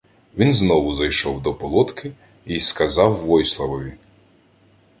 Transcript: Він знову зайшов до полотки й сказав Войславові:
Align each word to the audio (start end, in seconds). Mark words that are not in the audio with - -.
Він 0.37 0.53
знову 0.53 0.93
зайшов 0.93 1.41
до 1.41 1.53
полотки 1.53 2.11
й 2.45 2.59
сказав 2.59 3.15
Войславові: 3.15 3.93